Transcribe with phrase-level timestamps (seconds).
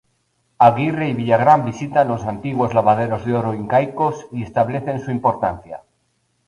[0.57, 5.83] Aguirre y Villagrán visitan los antiguos lavaderos de oro incaicos y establecen su importancia.